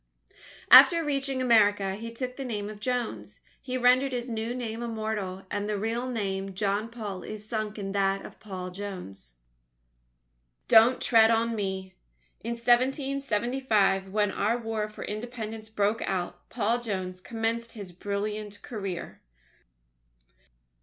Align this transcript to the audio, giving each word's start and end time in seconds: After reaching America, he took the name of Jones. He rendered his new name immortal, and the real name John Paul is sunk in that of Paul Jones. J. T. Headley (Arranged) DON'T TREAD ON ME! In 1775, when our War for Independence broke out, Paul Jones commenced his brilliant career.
After 0.71 1.03
reaching 1.03 1.43
America, 1.43 1.93
he 1.93 2.09
took 2.09 2.35
the 2.35 2.43
name 2.43 2.71
of 2.71 2.79
Jones. 2.79 3.39
He 3.61 3.77
rendered 3.77 4.13
his 4.13 4.29
new 4.31 4.55
name 4.55 4.81
immortal, 4.81 5.43
and 5.51 5.69
the 5.69 5.77
real 5.77 6.09
name 6.09 6.55
John 6.55 6.89
Paul 6.89 7.21
is 7.21 7.47
sunk 7.47 7.77
in 7.77 7.91
that 7.91 8.25
of 8.25 8.39
Paul 8.39 8.71
Jones. 8.71 9.33
J. 10.67 10.73
T. 10.73 10.75
Headley 10.75 10.87
(Arranged) 10.87 10.99
DON'T 10.99 11.01
TREAD 11.01 11.29
ON 11.29 11.55
ME! 11.55 11.95
In 12.43 12.51
1775, 12.53 14.07
when 14.09 14.31
our 14.31 14.57
War 14.57 14.89
for 14.89 15.03
Independence 15.03 15.69
broke 15.69 16.01
out, 16.09 16.49
Paul 16.49 16.79
Jones 16.79 17.21
commenced 17.21 17.73
his 17.73 17.91
brilliant 17.91 18.63
career. 18.63 19.21